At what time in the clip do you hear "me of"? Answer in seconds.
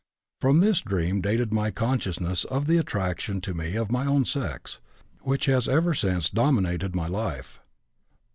3.53-3.91